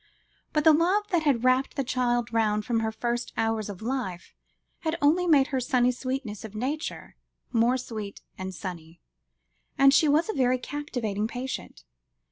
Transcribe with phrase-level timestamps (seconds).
[0.51, 4.33] But the love that had wrapped the child round from her first hours of life,
[4.79, 7.15] had only made her sunny sweetness of nature
[7.53, 8.99] more sweet and sunny,
[9.77, 11.83] and she was a very captivating patient.